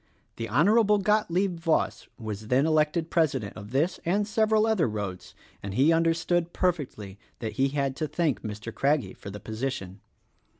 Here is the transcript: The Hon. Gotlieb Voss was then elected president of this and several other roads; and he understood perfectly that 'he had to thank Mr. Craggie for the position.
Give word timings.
The 0.37 0.49
Hon. 0.49 0.65
Gotlieb 1.03 1.59
Voss 1.59 2.07
was 2.17 2.47
then 2.47 2.65
elected 2.65 3.11
president 3.11 3.55
of 3.55 3.69
this 3.69 3.99
and 4.03 4.27
several 4.27 4.65
other 4.65 4.87
roads; 4.87 5.35
and 5.61 5.75
he 5.75 5.93
understood 5.93 6.53
perfectly 6.53 7.19
that 7.37 7.51
'he 7.51 7.67
had 7.67 7.95
to 7.97 8.07
thank 8.07 8.41
Mr. 8.41 8.73
Craggie 8.73 9.13
for 9.13 9.29
the 9.29 9.39
position. 9.39 10.01